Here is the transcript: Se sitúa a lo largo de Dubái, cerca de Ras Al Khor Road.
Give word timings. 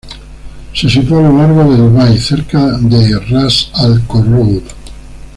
Se 0.73 0.89
sitúa 0.89 1.19
a 1.19 1.29
lo 1.29 1.37
largo 1.37 1.63
de 1.69 1.77
Dubái, 1.77 2.17
cerca 2.17 2.59
de 2.79 3.19
Ras 3.19 3.69
Al 3.75 4.01
Khor 4.07 4.27
Road. 4.27 4.63